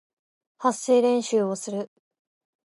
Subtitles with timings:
[0.57, 1.91] 発声練習をする